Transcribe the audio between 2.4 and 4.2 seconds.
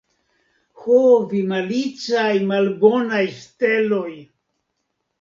malbonaj steloj!